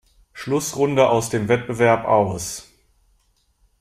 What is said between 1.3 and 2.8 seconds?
Wettbewerb aus.